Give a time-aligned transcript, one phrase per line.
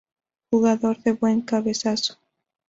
[0.49, 2.17] Jugador de buen cabezazo.